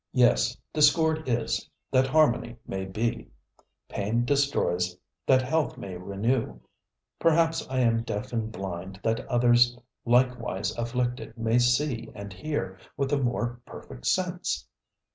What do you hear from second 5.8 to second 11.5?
renew; perhaps I am deaf and blind that others likewise afflicted